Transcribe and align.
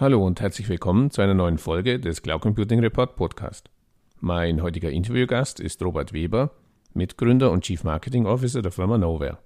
Hallo 0.00 0.24
und 0.26 0.40
herzlich 0.40 0.66
willkommen 0.70 1.10
zu 1.10 1.20
einer 1.20 1.34
neuen 1.34 1.58
Folge 1.58 2.00
des 2.00 2.22
Cloud 2.22 2.40
Computing 2.40 2.80
Report 2.80 3.16
Podcast. 3.16 3.68
Mein 4.18 4.62
heutiger 4.62 4.90
Interviewgast 4.90 5.60
ist 5.60 5.82
Robert 5.82 6.14
Weber, 6.14 6.52
Mitgründer 6.94 7.50
und 7.50 7.64
Chief 7.64 7.84
Marketing 7.84 8.24
Officer 8.24 8.62
der 8.62 8.72
Firma 8.72 8.96
Nowhere. 8.96 9.36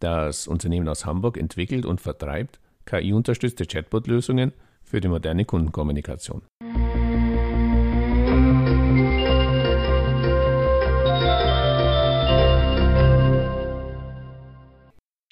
Das 0.00 0.48
Unternehmen 0.48 0.88
aus 0.88 1.06
Hamburg 1.06 1.36
entwickelt 1.36 1.86
und 1.86 2.00
vertreibt 2.00 2.58
KI-unterstützte 2.84 3.64
Chatbot-Lösungen 3.64 4.52
für 4.82 5.00
die 5.00 5.06
moderne 5.06 5.44
Kundenkommunikation. 5.44 6.42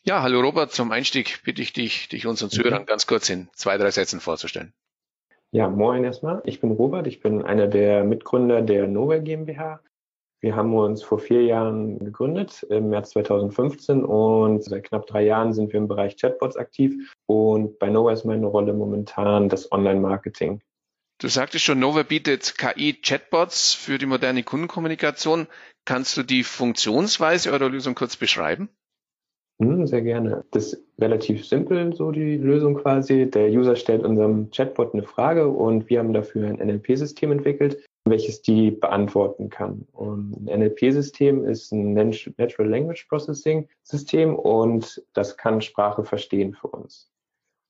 Ja, 0.03 0.23
hallo 0.23 0.41
Robert, 0.41 0.73
zum 0.73 0.93
Einstieg 0.93 1.43
bitte 1.45 1.61
ich 1.61 1.75
dich, 1.75 2.09
dich 2.09 2.27
unseren 2.27 2.49
Zuhörern 2.49 2.87
ganz 2.87 3.07
kurz 3.07 3.29
in 3.29 3.49
zwei, 3.53 3.77
drei 3.77 3.91
Sätzen 3.91 4.21
vorzustellen. 4.21 4.73
Ja, 5.53 5.69
moin 5.69 6.05
erstmal. 6.05 6.41
Ich 6.47 6.61
bin 6.61 6.71
Robert, 6.71 7.07
ich 7.07 7.21
bin 7.21 7.43
einer 7.43 7.67
der 7.67 8.05
Mitgründer 8.05 8.63
der 8.63 8.87
Nowhere 8.87 9.23
GmbH. 9.23 9.81
Wir 10.41 10.57
haben 10.57 10.75
uns 10.75 11.03
vor 11.03 11.19
vier 11.19 11.43
Jahren 11.43 11.99
gegründet, 11.99 12.63
im 12.71 12.89
März 12.89 13.11
2015 13.11 14.03
und 14.03 14.65
seit 14.65 14.85
knapp 14.85 15.07
drei 15.07 15.23
Jahren 15.23 15.53
sind 15.53 15.71
wir 15.75 15.79
im 15.79 15.87
Bereich 15.89 16.17
Chatbots 16.17 16.57
aktiv 16.57 17.15
und 17.27 17.79
bei 17.79 17.91
Nowhere 17.91 18.15
ist 18.15 18.25
meine 18.25 18.47
Rolle 18.47 18.73
momentan 18.73 19.51
das 19.51 19.71
Online-Marketing. 19.71 20.63
Du 21.19 21.29
sagtest 21.29 21.67
schon, 21.67 21.79
Nova 21.79 22.05
bietet 22.05 22.57
KI-Chatbots 22.57 23.75
für 23.75 23.99
die 23.99 24.07
moderne 24.07 24.43
Kundenkommunikation. 24.43 25.47
Kannst 25.85 26.17
du 26.17 26.23
die 26.23 26.43
Funktionsweise 26.43 27.53
eurer 27.53 27.69
Lösung 27.69 27.95
kurz 27.95 28.17
beschreiben? 28.17 28.71
Hm, 29.61 29.87
sehr 29.87 30.01
gerne. 30.01 30.45
Das 30.53 30.73
ist 30.73 30.83
relativ 30.99 31.47
simpel, 31.47 31.95
so 31.95 32.11
die 32.13 32.39
Lösung 32.39 32.77
quasi. 32.77 33.31
Der 33.31 33.51
User 33.51 33.77
stellt 33.77 34.05
unserem 34.05 34.51
Chatbot 34.51 34.95
eine 34.95 35.03
Frage 35.03 35.49
und 35.49 35.91
wir 35.91 35.99
haben 35.99 36.15
dafür 36.15 36.49
ein 36.49 36.57
NLP-System 36.57 37.31
entwickelt, 37.31 37.85
welches 38.07 38.41
die 38.41 38.71
beantworten 38.71 39.51
kann. 39.51 39.87
Und 39.93 40.49
ein 40.49 40.61
NLP-System 40.61 41.45
ist 41.45 41.73
ein 41.73 41.93
Natural 41.93 42.71
Language 42.71 43.07
Processing 43.07 43.69
System 43.83 44.35
und 44.35 45.05
das 45.13 45.37
kann 45.37 45.61
Sprache 45.61 46.05
verstehen 46.05 46.55
für 46.55 46.69
uns. 46.69 47.11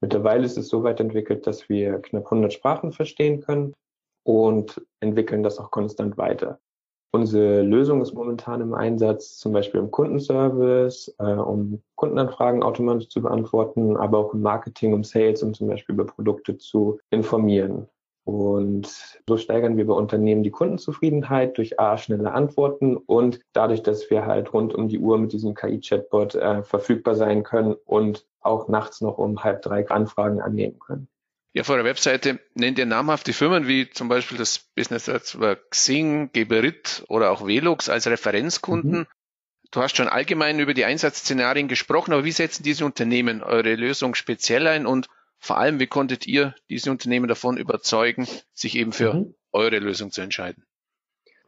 Mittlerweile 0.00 0.46
ist 0.46 0.58
es 0.58 0.68
so 0.68 0.84
weit 0.84 1.00
entwickelt, 1.00 1.44
dass 1.48 1.68
wir 1.68 1.98
knapp 1.98 2.26
100 2.26 2.52
Sprachen 2.52 2.92
verstehen 2.92 3.40
können 3.40 3.74
und 4.22 4.80
entwickeln 5.00 5.42
das 5.42 5.58
auch 5.58 5.72
konstant 5.72 6.16
weiter. 6.16 6.60
Unsere 7.12 7.62
Lösung 7.62 8.02
ist 8.02 8.14
momentan 8.14 8.60
im 8.60 8.72
Einsatz, 8.72 9.36
zum 9.36 9.52
Beispiel 9.52 9.80
im 9.80 9.90
Kundenservice, 9.90 11.12
äh, 11.18 11.24
um 11.24 11.82
Kundenanfragen 11.96 12.62
automatisch 12.62 13.08
zu 13.08 13.20
beantworten, 13.20 13.96
aber 13.96 14.18
auch 14.18 14.32
im 14.32 14.42
Marketing, 14.42 14.92
um 14.92 15.02
Sales, 15.02 15.42
um 15.42 15.52
zum 15.52 15.66
Beispiel 15.66 15.94
über 15.94 16.06
Produkte 16.06 16.56
zu 16.56 17.00
informieren. 17.10 17.88
Und 18.24 18.86
so 19.26 19.36
steigern 19.36 19.76
wir 19.76 19.86
bei 19.86 19.94
Unternehmen 19.94 20.44
die 20.44 20.52
Kundenzufriedenheit 20.52 21.58
durch 21.58 21.80
A, 21.80 21.96
schnelle 21.98 22.32
Antworten 22.32 22.96
und 22.96 23.40
dadurch, 23.54 23.82
dass 23.82 24.08
wir 24.08 24.26
halt 24.26 24.52
rund 24.52 24.72
um 24.72 24.86
die 24.86 25.00
Uhr 25.00 25.18
mit 25.18 25.32
diesem 25.32 25.54
KI-Chatbot 25.54 26.36
äh, 26.36 26.62
verfügbar 26.62 27.16
sein 27.16 27.42
können 27.42 27.74
und 27.86 28.28
auch 28.40 28.68
nachts 28.68 29.00
noch 29.00 29.18
um 29.18 29.42
halb 29.42 29.62
drei 29.62 29.88
Anfragen 29.88 30.40
annehmen 30.40 30.78
können. 30.78 31.08
Ja, 31.52 31.64
vor 31.64 31.76
der 31.76 31.84
Webseite 31.84 32.38
nennt 32.54 32.78
ihr 32.78 32.86
namhafte 32.86 33.32
Firmen 33.32 33.66
wie 33.66 33.90
zum 33.90 34.08
Beispiel 34.08 34.38
das 34.38 34.58
Business 34.76 35.08
Network 35.08 35.70
Xing, 35.70 36.30
Geberit 36.32 37.04
oder 37.08 37.30
auch 37.32 37.46
Velux 37.46 37.88
als 37.88 38.06
Referenzkunden. 38.06 39.00
Mhm. 39.00 39.06
Du 39.72 39.82
hast 39.82 39.96
schon 39.96 40.08
allgemein 40.08 40.60
über 40.60 40.74
die 40.74 40.84
Einsatzszenarien 40.84 41.68
gesprochen, 41.68 42.12
aber 42.12 42.24
wie 42.24 42.32
setzen 42.32 42.62
diese 42.62 42.84
Unternehmen 42.84 43.42
eure 43.42 43.74
Lösung 43.74 44.14
speziell 44.14 44.66
ein 44.66 44.86
und 44.86 45.08
vor 45.38 45.58
allem, 45.58 45.80
wie 45.80 45.86
konntet 45.86 46.26
ihr 46.26 46.54
diese 46.68 46.90
Unternehmen 46.90 47.26
davon 47.26 47.56
überzeugen, 47.56 48.28
sich 48.52 48.76
eben 48.76 48.92
für 48.92 49.14
mhm. 49.14 49.34
eure 49.52 49.78
Lösung 49.78 50.12
zu 50.12 50.20
entscheiden? 50.20 50.66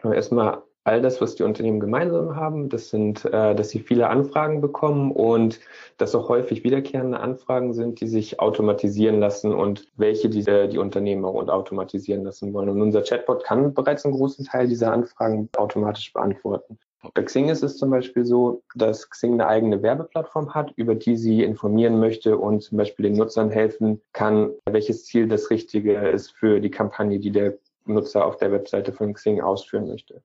Erstmal 0.03 0.63
all 0.85 1.01
das, 1.01 1.21
was 1.21 1.37
die 1.37 1.43
Unternehmen 1.43 1.81
gemeinsam 1.81 2.37
haben, 2.37 2.69
das 2.69 2.91
sind, 2.91 3.25
äh, 3.25 3.55
dass 3.55 3.71
sie 3.71 3.81
viele 3.81 4.09
Anfragen 4.09 4.61
bekommen 4.61 5.13
und 5.13 5.61
dass 5.99 6.15
auch 6.15 6.29
häufig 6.29 6.65
wiederkehrende 6.65 7.21
Anfragen 7.21 7.73
sind, 7.73 8.01
die 8.01 8.09
sich 8.09 8.41
automatisieren 8.41 9.21
lassen 9.21 9.55
und 9.55 9.89
welche 9.97 10.29
die, 10.29 10.41
äh, 10.41 10.69
die 10.69 10.79
Unternehmen 10.79 11.25
auch 11.25 11.35
automatisieren 11.49 12.25
lassen 12.25 12.53
wollen. 12.53 12.69
Und 12.69 12.83
unser 12.83 13.03
Chatbot 13.03 13.45
kann 13.45 13.75
bereits 13.75 14.05
einen 14.05 14.15
großen 14.15 14.45
Teil 14.45 14.67
dieser 14.67 14.93
Anfragen 14.93 15.49
automatisch 15.57 16.13
beantworten. 16.13 16.79
Bei 17.15 17.23
Xing 17.23 17.49
ist 17.49 17.65
es 17.65 17.79
zum 17.79 17.91
Beispiel 17.91 18.25
so, 18.25 18.63
dass 18.77 19.11
Xing 19.11 19.33
eine 19.33 19.49
eigene 19.49 19.83
Werbeplattform 19.83 20.55
hat, 20.55 20.73
über 20.77 20.95
die 20.95 21.17
sie 21.17 21.43
informieren 21.43 21.99
möchte 21.99 22.39
und 22.39 22.63
zum 22.63 22.79
Beispiel 22.79 23.05
den 23.05 23.17
Nutzern 23.17 23.51
helfen 23.51 24.01
kann, 24.13 24.53
welches 24.71 25.05
Ziel 25.07 25.27
das 25.27 25.51
Richtige 25.51 25.95
ist 25.95 26.31
für 26.31 26.61
die 26.61 26.71
Kampagne, 26.71 27.19
die 27.19 27.33
der 27.33 27.59
Nutzer 27.87 28.25
auf 28.25 28.37
der 28.37 28.53
Webseite 28.53 28.93
von 28.93 29.15
Xing 29.15 29.41
ausführen 29.41 29.89
möchte. 29.89 30.23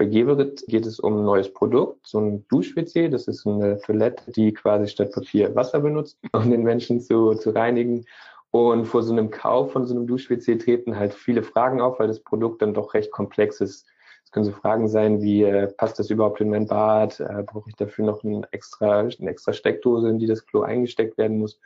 Bei 0.00 0.06
Geberit 0.06 0.64
geht 0.66 0.86
es 0.86 0.98
um 0.98 1.18
ein 1.18 1.24
neues 1.26 1.52
Produkt, 1.52 2.06
so 2.06 2.20
ein 2.20 2.46
Dusch-WC. 2.48 3.10
Das 3.10 3.28
ist 3.28 3.46
eine 3.46 3.78
Toilette, 3.80 4.32
die 4.32 4.50
quasi 4.50 4.88
statt 4.88 5.12
Papier 5.12 5.54
Wasser 5.54 5.78
benutzt, 5.78 6.18
um 6.32 6.50
den 6.50 6.62
Menschen 6.62 7.02
zu, 7.02 7.34
zu 7.34 7.50
reinigen. 7.50 8.06
Und 8.50 8.86
vor 8.86 9.02
so 9.02 9.12
einem 9.12 9.30
Kauf 9.30 9.72
von 9.72 9.84
so 9.84 9.94
einem 9.94 10.06
Dusch-WC 10.06 10.56
treten 10.56 10.96
halt 10.96 11.12
viele 11.12 11.42
Fragen 11.42 11.82
auf, 11.82 11.98
weil 11.98 12.06
das 12.06 12.20
Produkt 12.20 12.62
dann 12.62 12.72
doch 12.72 12.94
recht 12.94 13.10
komplex 13.10 13.60
ist. 13.60 13.86
Es 14.24 14.30
können 14.30 14.46
so 14.46 14.52
Fragen 14.52 14.88
sein 14.88 15.20
wie, 15.20 15.42
äh, 15.42 15.66
passt 15.66 15.98
das 15.98 16.08
überhaupt 16.08 16.40
in 16.40 16.48
mein 16.48 16.66
Bad? 16.66 17.20
Äh, 17.20 17.42
Brauche 17.44 17.68
ich 17.68 17.76
dafür 17.76 18.06
noch 18.06 18.24
ein 18.24 18.46
extra, 18.52 19.00
eine 19.00 19.30
extra 19.30 19.52
Steckdose, 19.52 20.08
in 20.08 20.18
die 20.18 20.26
das 20.26 20.46
Klo 20.46 20.62
eingesteckt 20.62 21.18
werden 21.18 21.36
muss? 21.36 21.60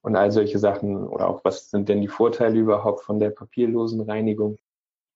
Und 0.00 0.14
all 0.14 0.30
solche 0.30 0.60
Sachen. 0.60 1.08
Oder 1.08 1.26
auch, 1.28 1.40
was 1.42 1.70
sind 1.70 1.88
denn 1.88 2.02
die 2.02 2.06
Vorteile 2.06 2.56
überhaupt 2.56 3.00
von 3.02 3.18
der 3.18 3.30
papierlosen 3.30 4.00
Reinigung? 4.02 4.58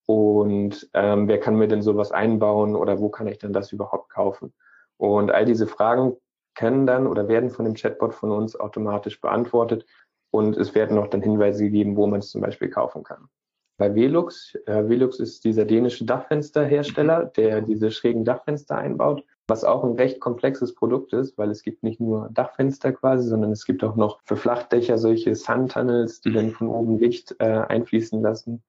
Und 0.07 0.89
ähm, 0.93 1.29
wer 1.29 1.41
kann 1.41 1.57
mir 1.57 1.69
denn 1.69 1.83
sowas 1.83 2.13
einbauen 2.13 2.77
oder 2.77 3.01
wo 3.01 3.09
kann 3.09 3.27
ich 3.27 3.39
denn 3.39 3.53
das 3.53 3.73
überhaupt 3.73 4.11
kaufen? 4.11 4.53
Und 4.97 5.31
all 5.31 5.45
diese 5.45 5.67
Fragen 5.67 6.17
können 6.55 6.87
dann 6.87 7.07
oder 7.07 7.29
werden 7.29 7.51
von 7.51 7.65
dem 7.65 7.75
Chatbot 7.75 8.15
von 8.15 8.31
uns 8.31 8.59
automatisch 8.59 9.21
beantwortet 9.21 9.87
und 10.31 10.57
es 10.57 10.75
werden 10.75 10.99
auch 10.99 11.09
dann 11.09 11.23
Hinweise 11.23 11.65
gegeben, 11.65 11.97
wo 11.97 12.07
man 12.07 12.21
es 12.21 12.31
zum 12.31 12.41
Beispiel 12.41 12.69
kaufen 12.69 13.03
kann. 13.03 13.29
Bei 13.77 13.95
Velux, 13.95 14.55
äh, 14.67 14.89
Velux 14.89 15.19
ist 15.19 15.45
dieser 15.45 15.65
dänische 15.65 16.05
Dachfensterhersteller, 16.05 17.25
der 17.25 17.61
diese 17.61 17.91
schrägen 17.91 18.25
Dachfenster 18.25 18.77
einbaut, 18.77 19.25
was 19.49 19.65
auch 19.65 19.83
ein 19.83 19.95
recht 19.95 20.21
komplexes 20.21 20.75
Produkt 20.75 21.13
ist, 21.13 21.37
weil 21.39 21.51
es 21.51 21.63
gibt 21.63 21.83
nicht 21.83 22.01
nur 22.01 22.29
Dachfenster 22.33 22.93
quasi, 22.93 23.29
sondern 23.29 23.51
es 23.51 23.65
gibt 23.65 23.83
auch 23.83 23.97
noch 23.97 24.21
für 24.25 24.37
Flachdächer 24.37 24.97
solche 24.97 25.35
Sun-Tunnels, 25.35 26.21
die 26.21 26.33
dann 26.33 26.53
von 26.53 26.69
oben 26.69 26.99
Licht 26.99 27.35
äh, 27.41 27.45
einfließen 27.45 28.23
lassen. 28.23 28.63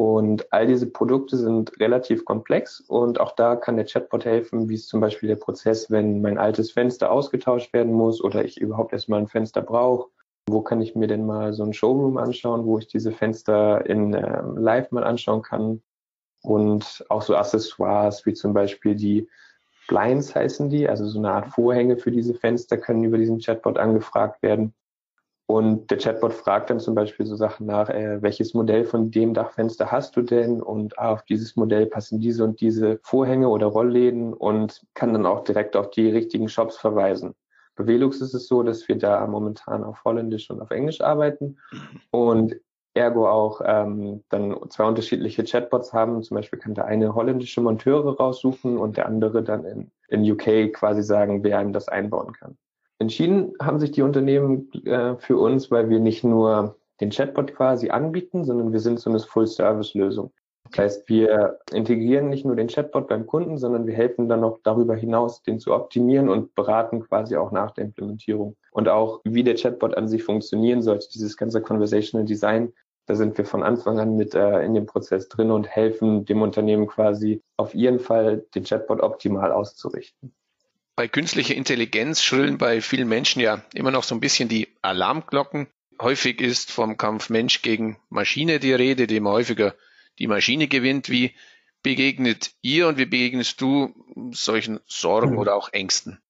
Und 0.00 0.50
all 0.50 0.66
diese 0.66 0.86
Produkte 0.86 1.36
sind 1.36 1.78
relativ 1.78 2.24
komplex 2.24 2.80
und 2.80 3.20
auch 3.20 3.32
da 3.32 3.54
kann 3.54 3.76
der 3.76 3.84
Chatbot 3.84 4.24
helfen, 4.24 4.70
wie 4.70 4.74
es 4.76 4.86
zum 4.86 4.98
Beispiel 4.98 5.28
der 5.28 5.36
Prozess, 5.36 5.90
wenn 5.90 6.22
mein 6.22 6.38
altes 6.38 6.70
Fenster 6.70 7.12
ausgetauscht 7.12 7.74
werden 7.74 7.92
muss 7.92 8.24
oder 8.24 8.42
ich 8.42 8.58
überhaupt 8.58 8.94
erstmal 8.94 9.20
ein 9.20 9.28
Fenster 9.28 9.60
brauche. 9.60 10.08
Wo 10.48 10.62
kann 10.62 10.80
ich 10.80 10.96
mir 10.96 11.06
denn 11.06 11.26
mal 11.26 11.52
so 11.52 11.64
ein 11.64 11.74
Showroom 11.74 12.16
anschauen, 12.16 12.64
wo 12.64 12.78
ich 12.78 12.86
diese 12.86 13.12
Fenster 13.12 13.84
in 13.84 14.14
ähm, 14.14 14.56
Live 14.56 14.90
mal 14.90 15.04
anschauen 15.04 15.42
kann? 15.42 15.82
Und 16.40 17.04
auch 17.10 17.20
so 17.20 17.36
Accessoires 17.36 18.24
wie 18.24 18.32
zum 18.32 18.54
Beispiel 18.54 18.94
die 18.94 19.28
Blinds 19.86 20.34
heißen 20.34 20.70
die, 20.70 20.88
also 20.88 21.06
so 21.06 21.18
eine 21.18 21.32
Art 21.32 21.48
Vorhänge 21.48 21.98
für 21.98 22.10
diese 22.10 22.32
Fenster 22.32 22.78
können 22.78 23.04
über 23.04 23.18
diesen 23.18 23.38
Chatbot 23.38 23.76
angefragt 23.76 24.42
werden. 24.42 24.72
Und 25.50 25.90
der 25.90 25.98
Chatbot 25.98 26.32
fragt 26.32 26.70
dann 26.70 26.78
zum 26.78 26.94
Beispiel 26.94 27.26
so 27.26 27.34
Sachen 27.34 27.66
nach, 27.66 27.90
äh, 27.90 28.22
welches 28.22 28.54
Modell 28.54 28.84
von 28.84 29.10
dem 29.10 29.34
Dachfenster 29.34 29.90
hast 29.90 30.14
du 30.14 30.22
denn? 30.22 30.62
Und 30.62 30.96
ah, 30.96 31.14
auf 31.14 31.24
dieses 31.24 31.56
Modell 31.56 31.86
passen 31.86 32.20
diese 32.20 32.44
und 32.44 32.60
diese 32.60 33.00
Vorhänge 33.02 33.48
oder 33.48 33.66
Rollläden 33.66 34.32
und 34.32 34.86
kann 34.94 35.12
dann 35.12 35.26
auch 35.26 35.42
direkt 35.42 35.74
auf 35.74 35.90
die 35.90 36.08
richtigen 36.08 36.48
Shops 36.48 36.76
verweisen. 36.76 37.34
Bei 37.74 37.84
Velux 37.84 38.20
ist 38.20 38.32
es 38.32 38.46
so, 38.46 38.62
dass 38.62 38.86
wir 38.86 38.96
da 38.96 39.26
momentan 39.26 39.82
auf 39.82 40.04
Holländisch 40.04 40.48
und 40.50 40.60
auf 40.60 40.70
Englisch 40.70 41.00
arbeiten 41.00 41.58
und 42.12 42.54
ergo 42.94 43.28
auch 43.28 43.60
ähm, 43.64 44.22
dann 44.28 44.56
zwei 44.68 44.84
unterschiedliche 44.84 45.42
Chatbots 45.42 45.92
haben. 45.92 46.22
Zum 46.22 46.36
Beispiel 46.36 46.60
kann 46.60 46.74
der 46.74 46.84
eine 46.84 47.12
holländische 47.16 47.60
Monteure 47.60 48.16
raussuchen 48.16 48.78
und 48.78 48.96
der 48.96 49.06
andere 49.06 49.42
dann 49.42 49.64
in, 49.64 49.90
in 50.06 50.30
UK 50.30 50.72
quasi 50.72 51.02
sagen, 51.02 51.42
wer 51.42 51.60
ihm 51.60 51.72
das 51.72 51.88
einbauen 51.88 52.34
kann. 52.34 52.56
Entschieden 53.00 53.54
haben 53.62 53.80
sich 53.80 53.92
die 53.92 54.02
Unternehmen 54.02 54.70
äh, 54.84 55.16
für 55.16 55.38
uns, 55.38 55.70
weil 55.70 55.88
wir 55.88 56.00
nicht 56.00 56.22
nur 56.22 56.76
den 57.00 57.08
Chatbot 57.08 57.54
quasi 57.54 57.88
anbieten, 57.88 58.44
sondern 58.44 58.72
wir 58.72 58.80
sind 58.80 59.00
so 59.00 59.08
eine 59.08 59.18
Full-Service-Lösung. 59.18 60.32
Das 60.68 60.78
heißt, 60.78 61.08
wir 61.08 61.58
integrieren 61.72 62.28
nicht 62.28 62.44
nur 62.44 62.56
den 62.56 62.68
Chatbot 62.68 63.08
beim 63.08 63.26
Kunden, 63.26 63.56
sondern 63.56 63.86
wir 63.86 63.94
helfen 63.94 64.28
dann 64.28 64.40
noch 64.40 64.60
darüber 64.64 64.94
hinaus, 64.94 65.42
den 65.42 65.58
zu 65.58 65.72
optimieren 65.72 66.28
und 66.28 66.54
beraten 66.54 67.00
quasi 67.00 67.36
auch 67.36 67.52
nach 67.52 67.70
der 67.70 67.86
Implementierung. 67.86 68.54
Und 68.70 68.90
auch, 68.90 69.22
wie 69.24 69.44
der 69.44 69.54
Chatbot 69.54 69.96
an 69.96 70.06
sich 70.06 70.22
funktionieren 70.22 70.82
sollte, 70.82 71.08
dieses 71.08 71.38
ganze 71.38 71.62
Conversational 71.62 72.26
Design, 72.26 72.74
da 73.06 73.14
sind 73.14 73.38
wir 73.38 73.46
von 73.46 73.62
Anfang 73.62 73.98
an 73.98 74.16
mit 74.16 74.34
äh, 74.34 74.62
in 74.62 74.74
dem 74.74 74.84
Prozess 74.84 75.26
drin 75.30 75.50
und 75.50 75.66
helfen 75.66 76.26
dem 76.26 76.42
Unternehmen 76.42 76.86
quasi 76.86 77.42
auf 77.56 77.74
ihren 77.74 77.98
Fall 77.98 78.44
den 78.54 78.64
Chatbot 78.64 79.00
optimal 79.00 79.52
auszurichten 79.52 80.34
bei 81.00 81.08
künstlicher 81.08 81.54
Intelligenz 81.54 82.22
schrillen 82.22 82.58
bei 82.58 82.82
vielen 82.82 83.08
Menschen 83.08 83.40
ja 83.40 83.62
immer 83.72 83.90
noch 83.90 84.02
so 84.02 84.14
ein 84.14 84.20
bisschen 84.20 84.50
die 84.50 84.68
Alarmglocken. 84.82 85.68
häufig 85.98 86.42
ist 86.42 86.70
vom 86.70 86.98
Kampf 86.98 87.30
Mensch 87.30 87.62
gegen 87.62 87.96
Maschine 88.10 88.60
die 88.60 88.74
Rede, 88.74 89.06
die 89.06 89.16
immer 89.16 89.30
häufiger 89.30 89.74
die 90.18 90.26
Maschine 90.26 90.68
gewinnt. 90.68 91.08
Wie 91.08 91.32
begegnet 91.82 92.50
ihr 92.60 92.86
und 92.86 92.98
wie 92.98 93.06
begegnest 93.06 93.62
du 93.62 93.94
solchen 94.32 94.80
Sorgen 94.86 95.38
oder 95.38 95.54
auch 95.54 95.72
Ängsten? 95.72 96.20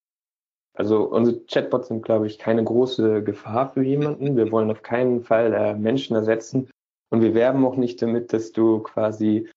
Also 0.74 1.02
unsere 1.02 1.40
Chatbots 1.46 1.88
sind, 1.88 2.04
glaube 2.04 2.28
ich, 2.28 2.38
keine 2.38 2.62
große 2.62 3.24
Gefahr 3.24 3.72
für 3.72 3.82
jemanden. 3.82 4.36
Wir 4.36 4.52
wollen 4.52 4.70
auf 4.70 4.84
keinen 4.84 5.24
Fall 5.24 5.52
äh, 5.52 5.74
Menschen 5.74 6.14
ersetzen 6.14 6.70
und 7.08 7.22
wir 7.22 7.34
werben 7.34 7.64
auch 7.64 7.74
nicht 7.74 8.00
damit, 8.02 8.32
dass 8.32 8.52
du 8.52 8.78
quasi 8.78 9.50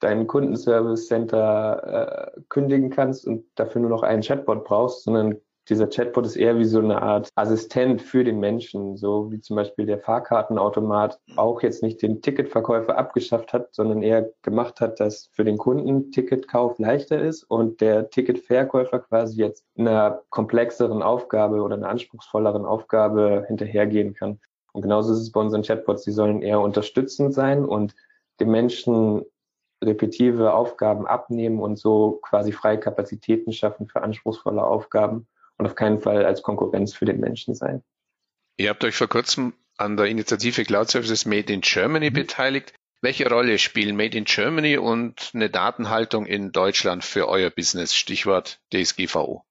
deinen 0.00 0.26
Kundenservice 0.26 1.06
Center 1.06 2.34
äh, 2.36 2.40
kündigen 2.48 2.90
kannst 2.90 3.26
und 3.26 3.44
dafür 3.54 3.80
nur 3.80 3.90
noch 3.90 4.02
einen 4.02 4.22
Chatbot 4.22 4.64
brauchst, 4.64 5.04
sondern 5.04 5.36
dieser 5.68 5.86
Chatbot 5.86 6.26
ist 6.26 6.36
eher 6.36 6.58
wie 6.58 6.64
so 6.64 6.80
eine 6.80 7.00
Art 7.00 7.28
Assistent 7.36 8.02
für 8.02 8.24
den 8.24 8.40
Menschen, 8.40 8.96
so 8.96 9.30
wie 9.30 9.40
zum 9.40 9.54
Beispiel 9.56 9.86
der 9.86 10.00
Fahrkartenautomat 10.00 11.20
auch 11.36 11.62
jetzt 11.62 11.82
nicht 11.82 12.02
den 12.02 12.22
Ticketverkäufer 12.22 12.98
abgeschafft 12.98 13.52
hat, 13.52 13.72
sondern 13.72 14.02
eher 14.02 14.30
gemacht 14.42 14.80
hat, 14.80 14.98
dass 14.98 15.30
für 15.32 15.44
den 15.44 15.58
Kunden 15.58 16.10
Ticketkauf 16.10 16.78
leichter 16.78 17.20
ist 17.20 17.44
und 17.44 17.80
der 17.80 18.10
Ticketverkäufer 18.10 18.98
quasi 18.98 19.40
jetzt 19.40 19.64
einer 19.78 20.22
komplexeren 20.30 21.02
Aufgabe 21.02 21.62
oder 21.62 21.76
einer 21.76 21.88
anspruchsvolleren 21.88 22.66
Aufgabe 22.66 23.44
hinterhergehen 23.46 24.14
kann. 24.14 24.40
Und 24.72 24.82
genauso 24.82 25.12
ist 25.12 25.20
es 25.20 25.32
bei 25.32 25.40
unseren 25.40 25.62
Chatbots, 25.62 26.02
die 26.02 26.12
sollen 26.12 26.42
eher 26.42 26.60
unterstützend 26.60 27.32
sein 27.32 27.64
und 27.64 27.94
dem 28.40 28.50
Menschen 28.50 29.24
repetitive 29.82 30.52
Aufgaben 30.52 31.06
abnehmen 31.06 31.60
und 31.60 31.78
so 31.78 32.20
quasi 32.22 32.52
freie 32.52 32.78
Kapazitäten 32.78 33.52
schaffen 33.52 33.88
für 33.88 34.02
anspruchsvolle 34.02 34.62
Aufgaben 34.62 35.26
und 35.58 35.66
auf 35.66 35.74
keinen 35.74 36.00
Fall 36.00 36.24
als 36.24 36.42
Konkurrenz 36.42 36.94
für 36.94 37.04
den 37.04 37.20
Menschen 37.20 37.54
sein. 37.54 37.82
Ihr 38.56 38.68
habt 38.70 38.84
euch 38.84 38.96
vor 38.96 39.08
kurzem 39.08 39.54
an 39.78 39.96
der 39.96 40.06
Initiative 40.06 40.64
Cloud 40.64 40.90
Services 40.90 41.24
Made 41.24 41.52
in 41.52 41.62
Germany 41.62 42.10
mhm. 42.10 42.14
beteiligt. 42.14 42.74
Welche 43.02 43.28
Rolle 43.30 43.58
spielen 43.58 43.96
Made 43.96 44.16
in 44.16 44.24
Germany 44.24 44.76
und 44.76 45.30
eine 45.32 45.48
Datenhaltung 45.48 46.26
in 46.26 46.52
Deutschland 46.52 47.02
für 47.02 47.28
euer 47.28 47.48
Business? 47.48 47.94
Stichwort 47.94 48.60
DSGVO. 48.74 49.42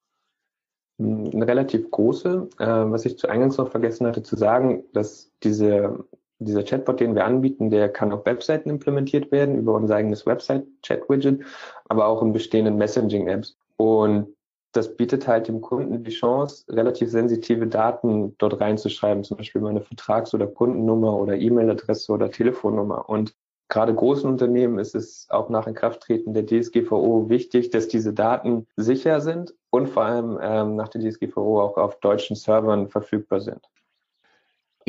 Eine 0.99 1.47
relativ 1.47 1.89
große. 1.89 2.49
Äh, 2.59 2.65
was 2.65 3.05
ich 3.05 3.17
zu 3.17 3.27
Eingangs 3.27 3.57
noch 3.57 3.71
vergessen 3.71 4.05
hatte 4.05 4.21
zu 4.21 4.35
sagen, 4.35 4.83
dass 4.93 5.31
diese, 5.41 6.05
dieser 6.39 6.63
Chatbot, 6.63 6.99
den 6.99 7.15
wir 7.15 7.25
anbieten, 7.25 7.69
der 7.69 7.89
kann 7.89 8.11
auf 8.11 8.25
Webseiten 8.25 8.69
implementiert 8.69 9.31
werden 9.31 9.55
über 9.55 9.73
unser 9.73 9.95
eigenes 9.95 10.25
Website-Chat-Widget, 10.25 11.41
aber 11.89 12.07
auch 12.07 12.21
in 12.21 12.33
bestehenden 12.33 12.77
Messaging-Apps. 12.77 13.57
Und 13.77 14.35
das 14.71 14.95
bietet 14.95 15.27
halt 15.27 15.47
dem 15.47 15.61
Kunden 15.61 16.03
die 16.03 16.11
Chance, 16.11 16.65
relativ 16.69 17.09
sensitive 17.09 17.67
Daten 17.67 18.35
dort 18.37 18.59
reinzuschreiben, 18.61 19.23
zum 19.23 19.37
Beispiel 19.37 19.61
meine 19.61 19.81
Vertrags- 19.81 20.33
oder 20.33 20.47
Kundennummer 20.47 21.17
oder 21.17 21.35
E-Mail-Adresse 21.35 22.11
oder 22.11 22.29
Telefonnummer. 22.29 23.09
Und 23.09 23.35
gerade 23.67 23.93
großen 23.93 24.29
Unternehmen 24.29 24.77
ist 24.77 24.95
es 24.95 25.27
auch 25.29 25.49
nach 25.49 25.67
Inkrafttreten 25.67 26.33
der 26.33 26.45
DSGVO 26.45 27.29
wichtig, 27.29 27.71
dass 27.71 27.87
diese 27.87 28.13
Daten 28.13 28.67
sicher 28.75 29.21
sind 29.21 29.55
und 29.71 29.87
vor 29.89 30.03
allem 30.03 30.37
ähm, 30.41 30.75
nach 30.75 30.89
der 30.89 31.01
DSGVO 31.01 31.61
auch 31.61 31.77
auf 31.77 31.99
deutschen 31.99 32.35
Servern 32.35 32.89
verfügbar 32.89 33.41
sind. 33.41 33.61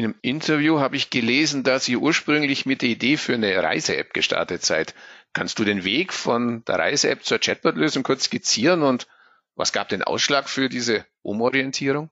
In 0.00 0.06
einem 0.06 0.14
Interview 0.22 0.80
habe 0.80 0.96
ich 0.96 1.10
gelesen, 1.10 1.62
dass 1.62 1.86
ihr 1.86 2.00
ursprünglich 2.00 2.64
mit 2.64 2.80
der 2.80 2.88
Idee 2.88 3.18
für 3.18 3.34
eine 3.34 3.62
Reise-App 3.62 4.14
gestartet 4.14 4.64
seid. 4.64 4.94
Kannst 5.34 5.58
du 5.58 5.64
den 5.64 5.84
Weg 5.84 6.14
von 6.14 6.64
der 6.66 6.78
Reise-App 6.78 7.22
zur 7.22 7.38
Chatbot-Lösung 7.38 8.02
kurz 8.02 8.24
skizzieren 8.24 8.80
und 8.80 9.08
was 9.56 9.74
gab 9.74 9.90
den 9.90 10.02
Ausschlag 10.02 10.48
für 10.48 10.70
diese 10.70 11.04
Umorientierung? 11.20 12.08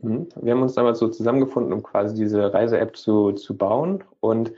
Mhm. 0.00 0.28
Wir 0.40 0.52
haben 0.52 0.62
uns 0.62 0.74
damals 0.74 1.00
so 1.00 1.08
zusammengefunden, 1.08 1.72
um 1.72 1.82
quasi 1.82 2.14
diese 2.14 2.54
Reise-App 2.54 2.96
zu, 2.96 3.32
zu 3.32 3.56
bauen 3.56 4.04
und 4.20 4.52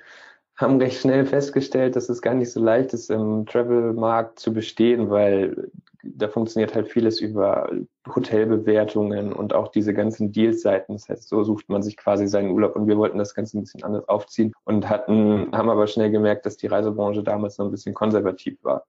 haben 0.54 0.76
recht 0.76 1.00
schnell 1.00 1.24
festgestellt, 1.24 1.96
dass 1.96 2.10
es 2.10 2.20
gar 2.20 2.34
nicht 2.34 2.52
so 2.52 2.62
leicht 2.62 2.92
ist, 2.92 3.08
im 3.08 3.46
Travel-Markt 3.46 4.38
zu 4.38 4.52
bestehen, 4.52 5.08
weil 5.08 5.70
da 6.02 6.28
funktioniert 6.28 6.74
halt 6.74 6.88
vieles 6.88 7.20
über 7.20 7.70
Hotelbewertungen 8.14 9.32
und 9.32 9.54
auch 9.54 9.68
diese 9.68 9.94
ganzen 9.94 10.32
Deal-Seiten. 10.32 10.94
Das 10.94 11.08
heißt, 11.08 11.28
so 11.28 11.44
sucht 11.44 11.68
man 11.68 11.82
sich 11.82 11.96
quasi 11.96 12.26
seinen 12.26 12.50
Urlaub 12.50 12.76
und 12.76 12.86
wir 12.86 12.96
wollten 12.96 13.18
das 13.18 13.34
Ganze 13.34 13.58
ein 13.58 13.62
bisschen 13.62 13.84
anders 13.84 14.08
aufziehen 14.08 14.52
und 14.64 14.88
hatten, 14.88 15.50
haben 15.52 15.70
aber 15.70 15.86
schnell 15.86 16.10
gemerkt, 16.10 16.46
dass 16.46 16.56
die 16.56 16.68
Reisebranche 16.68 17.22
damals 17.22 17.58
noch 17.58 17.66
ein 17.66 17.70
bisschen 17.70 17.94
konservativ 17.94 18.58
war. 18.62 18.86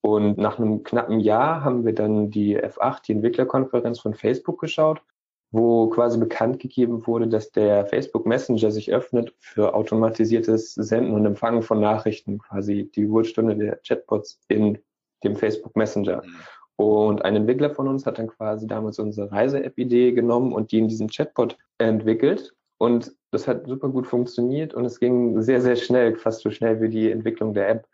Und 0.00 0.38
nach 0.38 0.58
einem 0.58 0.84
knappen 0.84 1.20
Jahr 1.20 1.64
haben 1.64 1.84
wir 1.84 1.94
dann 1.94 2.30
die 2.30 2.58
F8, 2.58 3.02
die 3.06 3.12
Entwicklerkonferenz 3.12 4.00
von 4.00 4.14
Facebook 4.14 4.60
geschaut, 4.60 5.02
wo 5.50 5.88
quasi 5.88 6.18
bekannt 6.18 6.60
gegeben 6.60 7.06
wurde, 7.06 7.26
dass 7.26 7.50
der 7.50 7.86
Facebook 7.86 8.26
Messenger 8.26 8.70
sich 8.70 8.92
öffnet 8.92 9.34
für 9.38 9.74
automatisiertes 9.74 10.74
Senden 10.74 11.14
und 11.14 11.24
Empfangen 11.26 11.62
von 11.62 11.80
Nachrichten, 11.80 12.38
quasi 12.38 12.90
die 12.94 13.02
Geburtsstunde 13.02 13.56
der 13.56 13.76
Chatbots 13.76 14.40
in 14.48 14.78
dem 15.24 15.36
Facebook 15.36 15.76
Messenger. 15.76 16.22
Mhm. 16.24 16.34
Und 16.76 17.24
ein 17.24 17.34
Entwickler 17.34 17.70
von 17.70 17.88
uns 17.88 18.06
hat 18.06 18.18
dann 18.18 18.28
quasi 18.28 18.66
damals 18.68 19.00
unsere 19.00 19.32
Reise-App-Idee 19.32 20.12
genommen 20.12 20.52
und 20.52 20.70
die 20.70 20.78
in 20.78 20.88
diesem 20.88 21.08
Chatbot 21.08 21.56
entwickelt. 21.78 22.54
Und 22.78 23.12
das 23.32 23.48
hat 23.48 23.66
super 23.66 23.88
gut 23.88 24.06
funktioniert 24.06 24.74
und 24.74 24.84
es 24.84 25.00
ging 25.00 25.42
sehr, 25.42 25.60
sehr 25.60 25.74
schnell, 25.74 26.14
fast 26.14 26.42
so 26.42 26.50
schnell 26.50 26.80
wie 26.80 26.88
die 26.88 27.10
Entwicklung 27.10 27.52
der 27.52 27.68
App. 27.68 27.88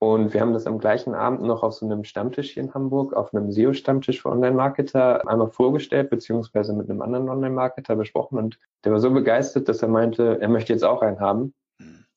Und 0.00 0.32
wir 0.32 0.40
haben 0.42 0.52
das 0.52 0.66
am 0.66 0.78
gleichen 0.78 1.14
Abend 1.14 1.42
noch 1.42 1.62
auf 1.62 1.72
so 1.72 1.86
einem 1.86 2.04
Stammtisch 2.04 2.52
hier 2.52 2.62
in 2.62 2.74
Hamburg, 2.74 3.14
auf 3.14 3.34
einem 3.34 3.50
SEO-Stammtisch 3.50 4.22
für 4.22 4.28
Online-Marketer 4.28 5.26
einmal 5.26 5.48
vorgestellt, 5.48 6.10
beziehungsweise 6.10 6.72
mit 6.72 6.88
einem 6.88 7.00
anderen 7.00 7.28
Online-Marketer 7.30 7.96
besprochen. 7.96 8.38
Und 8.38 8.60
der 8.84 8.92
war 8.92 9.00
so 9.00 9.10
begeistert, 9.10 9.68
dass 9.68 9.82
er 9.82 9.88
meinte, 9.88 10.38
er 10.40 10.48
möchte 10.48 10.72
jetzt 10.72 10.84
auch 10.84 11.02
einen 11.02 11.18
haben. 11.18 11.54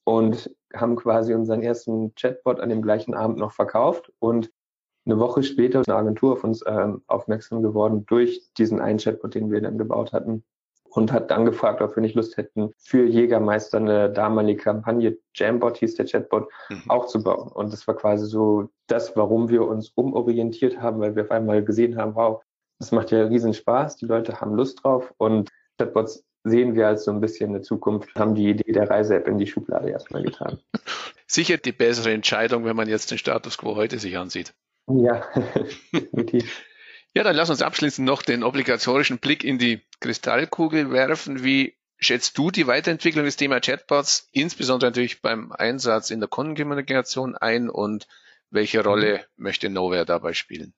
Und 0.04 0.54
haben 0.76 0.96
quasi 0.96 1.34
unseren 1.34 1.62
ersten 1.62 2.14
Chatbot 2.16 2.60
an 2.60 2.70
dem 2.70 2.82
gleichen 2.82 3.14
Abend 3.14 3.38
noch 3.38 3.52
verkauft. 3.52 4.12
Und 4.20 4.52
eine 5.06 5.20
Woche 5.20 5.44
später 5.44 5.82
ist 5.82 5.90
eine 5.90 5.98
Agentur 5.98 6.34
auf 6.34 6.44
uns 6.44 6.62
äh, 6.62 6.88
aufmerksam 7.08 7.62
geworden 7.62 8.06
durch 8.06 8.52
diesen 8.58 8.80
einen 8.80 9.00
Chatbot, 9.00 9.36
den 9.36 9.52
wir 9.52 9.62
dann 9.62 9.78
gebaut 9.78 10.14
hatten 10.14 10.44
und 10.92 11.12
hat 11.12 11.32
dann 11.32 11.46
gefragt, 11.46 11.82
ob 11.82 11.96
wir 11.96 12.02
nicht 12.02 12.16
Lust 12.16 12.38
hätten, 12.38 12.74
für 12.78 13.06
Jägermeister 13.06 13.78
eine 13.78 14.12
damalige 14.12 14.62
Kampagne, 14.62 15.18
Jambot 15.34 15.78
hieß 15.78 15.96
der 15.96 16.06
Chatbot, 16.06 16.50
mhm. 16.70 16.84
auch 16.90 17.06
zu 17.06 17.24
bauen. 17.24 17.50
Und 17.50 17.72
das 17.72 17.88
war 17.88 17.96
quasi 17.96 18.26
so 18.26 18.70
das, 18.88 19.16
warum 19.16 19.50
wir 19.50 19.66
uns 19.66 19.90
umorientiert 19.96 20.82
haben, 20.82 21.00
weil 21.00 21.16
wir 21.16 21.24
auf 21.24 21.32
einmal 21.32 21.64
gesehen 21.64 21.98
haben, 21.98 22.16
wow, 22.16 22.42
das 22.80 22.92
macht 22.92 23.12
ja 23.12 23.24
riesen 23.24 23.54
Spaß, 23.54 23.98
die 23.98 24.06
Leute 24.06 24.42
haben 24.42 24.56
Lust 24.56 24.84
drauf 24.84 25.14
und 25.18 25.50
Chatbots 25.78 26.26
sehen 26.44 26.76
wir 26.76 26.88
als 26.88 27.06
so 27.06 27.12
ein 27.12 27.22
bisschen 27.22 27.50
eine 27.50 27.62
Zukunft, 27.62 28.14
haben 28.16 28.36
die 28.36 28.50
Idee 28.50 28.72
der 28.72 28.90
Reise-App 28.90 29.28
in 29.28 29.38
die 29.38 29.48
Schublade 29.48 29.90
erstmal 29.90 30.24
getan. 30.24 30.60
Sicher 31.28 31.58
die 31.58 31.72
bessere 31.72 32.12
Entscheidung, 32.12 32.66
wenn 32.66 32.76
man 32.76 32.90
jetzt 32.90 33.12
den 33.12 33.18
Status 33.18 33.58
quo 33.58 33.76
heute 33.76 34.00
sich 34.00 34.18
ansieht. 34.18 34.54
Ja, 34.88 35.24
definitiv. 35.94 36.64
Ja, 37.14 37.24
dann 37.24 37.36
lass 37.36 37.50
uns 37.50 37.62
abschließend 37.62 38.06
noch 38.06 38.22
den 38.22 38.44
obligatorischen 38.44 39.20
Blick 39.20 39.44
in 39.44 39.58
die 39.58 39.82
Kristallkugel 40.00 40.92
werfen. 40.92 41.44
Wie 41.44 41.76
schätzt 41.98 42.38
du 42.38 42.52
die 42.52 42.68
Weiterentwicklung 42.68 43.26
des 43.26 43.36
Thema 43.36 43.60
Chatbots, 43.60 44.28
insbesondere 44.32 44.90
natürlich 44.90 45.22
beim 45.22 45.52
Einsatz 45.52 46.10
in 46.10 46.20
der 46.20 46.30
Kundenkommunikation 46.30 47.36
ein 47.36 47.70
und 47.70 48.08
welche 48.50 48.84
Rolle 48.84 49.26
möchte 49.38 49.70
Nowhere 49.70 50.06
dabei 50.06 50.34
spielen? 50.34 50.74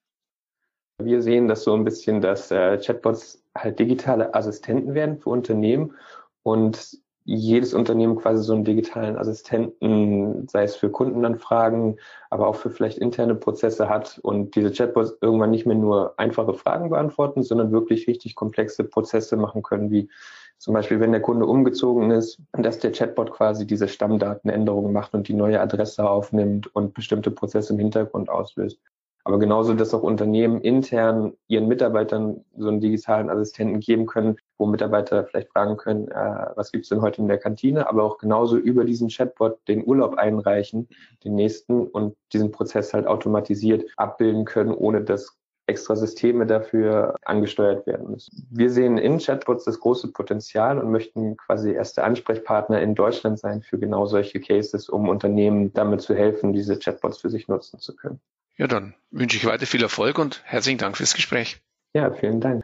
Wir 1.00 1.22
sehen 1.22 1.48
das 1.48 1.64
so 1.64 1.74
ein 1.74 1.84
bisschen, 1.84 2.22
dass 2.22 2.52
äh, 2.52 2.78
Chatbots 2.78 3.44
halt 3.56 3.80
digitale 3.80 4.34
Assistenten 4.34 4.94
werden 4.94 5.18
für 5.18 5.30
Unternehmen 5.30 5.96
und 6.44 6.98
jedes 7.26 7.74
Unternehmen 7.74 8.18
quasi 8.18 8.44
so 8.44 8.54
einen 8.54 8.66
digitalen 8.66 9.18
Assistenten, 9.18 10.48
sei 10.50 10.64
es 10.64 10.76
für 10.76 10.90
Kundenanfragen, 10.90 12.00
aber 12.30 12.48
auch 12.48 12.56
für 12.56 12.70
vielleicht 12.70 12.98
interne 12.98 13.36
Prozesse 13.36 13.88
hat 13.88 14.20
und 14.24 14.56
diese 14.56 14.72
Chatbots 14.72 15.18
irgendwann 15.22 15.52
nicht 15.52 15.66
mehr 15.66 15.78
nur 15.78 16.20
einfache 16.20 16.54
Fragen 16.54 16.90
beantworten, 16.90 17.44
sondern 17.44 17.72
wirklich 17.72 18.08
richtig 18.08 18.36
komplexe 18.36 18.84
Prozesse 18.84 19.38
machen 19.38 19.64
können, 19.64 19.90
wie 19.90 20.10
zum 20.58 20.74
Beispiel, 20.74 21.00
wenn 21.00 21.12
der 21.12 21.22
Kunde 21.22 21.46
umgezogen 21.46 22.12
ist, 22.12 22.40
dass 22.54 22.80
der 22.80 22.92
Chatbot 22.92 23.32
quasi 23.32 23.66
diese 23.66 23.88
Stammdatenänderungen 23.88 24.94
macht 24.94 25.14
und 25.14 25.28
die 25.28 25.34
neue 25.34 25.60
Adresse 25.60 26.10
aufnimmt 26.10 26.74
und 26.76 26.94
bestimmte 26.94 27.32
Prozesse 27.32 27.74
im 27.74 27.80
Hintergrund 27.80 28.30
auslöst. 28.30 28.80
Aber 29.26 29.40
genauso, 29.40 29.74
dass 29.74 29.94
auch 29.94 30.04
Unternehmen 30.04 30.60
intern 30.62 31.34
ihren 31.48 31.68
Mitarbeitern 31.68 32.44
so 32.58 32.68
einen 32.68 32.82
digitalen 32.82 33.30
Assistenten 33.30 33.80
geben 33.80 34.06
können, 34.06 34.36
wo 34.58 34.66
Mitarbeiter 34.66 35.24
vielleicht 35.24 35.50
fragen 35.52 35.78
können, 35.78 36.10
äh, 36.10 36.48
was 36.56 36.72
gibt's 36.72 36.90
denn 36.90 37.02
heute 37.02 37.22
in 37.22 37.30
der 37.30 37.38
Kantine, 37.38 37.88
aber 37.88 38.04
auch 38.04 38.18
genauso 38.18 38.58
über 38.58 38.84
diesen 38.84 39.08
Chatbot 39.08 39.60
den 39.68 39.86
Urlaub 39.86 40.16
einreichen, 40.16 40.90
den 41.24 41.36
nächsten 41.36 41.88
und 41.88 42.18
diesen 42.34 42.52
Prozess 42.52 42.94
halt 42.94 43.08
automatisiert 43.08 43.86
abbilden 43.96 44.44
können, 44.44 44.74
ohne 44.74 45.02
dass 45.02 45.38
extra 45.68 45.96
Systeme 45.96 46.46
dafür 46.46 47.16
angesteuert 47.24 47.88
werden 47.88 48.12
müssen. 48.12 48.46
Wir 48.52 48.70
sehen 48.70 48.98
in 48.98 49.20
Chatbots 49.20 49.64
das 49.64 49.80
große 49.80 50.12
Potenzial 50.12 50.78
und 50.78 50.92
möchten 50.92 51.38
quasi 51.38 51.72
erste 51.72 52.04
Ansprechpartner 52.04 52.82
in 52.82 52.96
Deutschland 52.96 53.40
sein 53.40 53.62
für 53.62 53.80
genau 53.80 54.06
solche 54.06 54.42
Cases, 54.42 54.90
um 54.90 55.08
Unternehmen 55.08 55.72
damit 55.74 56.02
zu 56.02 56.14
helfen, 56.14 56.52
diese 56.52 56.78
Chatbots 56.78 57.20
für 57.20 57.30
sich 57.30 57.48
nutzen 57.48 57.80
zu 57.80 57.96
können. 57.96 58.20
Ja, 58.56 58.68
dann 58.68 58.94
wünsche 59.10 59.36
ich 59.36 59.46
weiter 59.46 59.66
viel 59.66 59.82
Erfolg 59.82 60.20
und 60.20 60.42
herzlichen 60.46 60.78
Dank 60.78 60.98
fürs 60.98 61.16
Gespräch. 61.16 61.60
Ja, 61.94 62.12
vielen 62.14 62.40
Dank. 62.40 62.64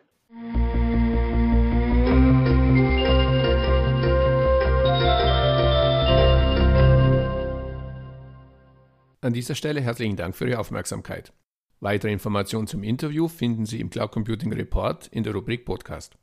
An 9.22 9.34
dieser 9.34 9.55
Stelle 9.55 9.81
herzlichen 9.81 10.15
Dank 10.15 10.36
für 10.36 10.48
Ihre 10.48 10.60
Aufmerksamkeit. 10.60 11.34
Weitere 11.79 12.12
Informationen 12.12 12.67
zum 12.67 12.84
Interview 12.84 13.27
finden 13.27 13.65
Sie 13.65 13.79
im 13.79 13.89
Cloud 13.89 14.12
Computing 14.12 14.53
Report 14.53 15.08
in 15.08 15.24
der 15.24 15.34
Rubrik 15.34 15.65
Podcast. 15.65 16.17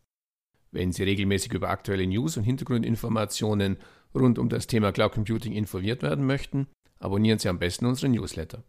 Wenn 0.70 0.92
Sie 0.92 1.02
regelmäßig 1.02 1.52
über 1.52 1.70
aktuelle 1.70 2.06
News 2.06 2.36
und 2.36 2.44
Hintergrundinformationen 2.44 3.78
rund 4.14 4.38
um 4.38 4.48
das 4.48 4.66
Thema 4.66 4.92
Cloud 4.92 5.12
Computing 5.12 5.52
informiert 5.52 6.02
werden 6.02 6.24
möchten, 6.24 6.68
abonnieren 6.98 7.38
Sie 7.38 7.48
am 7.48 7.58
besten 7.58 7.86
unseren 7.86 8.12
Newsletter. 8.12 8.62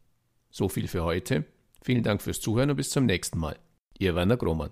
So 0.49 0.69
viel 0.69 0.87
für 0.87 1.03
heute. 1.03 1.45
Vielen 1.81 2.03
Dank 2.03 2.21
fürs 2.21 2.41
Zuhören 2.41 2.69
und 2.69 2.75
bis 2.77 2.89
zum 2.89 3.05
nächsten 3.05 3.39
Mal. 3.39 3.57
Ihr 3.97 4.15
Werner 4.15 4.37
Grohmann. 4.37 4.71